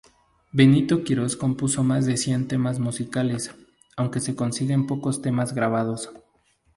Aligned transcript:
Benito 0.51 1.03
Quirós 1.03 1.35
compuso 1.37 1.83
más 1.83 2.07
de 2.07 2.17
cien 2.17 2.47
temas 2.47 2.79
musicales, 2.79 3.53
aunque 3.95 4.19
se 4.19 4.35
consiguen 4.35 4.87
pocos 4.87 5.21
temas 5.21 5.53
grabados. 5.53 6.09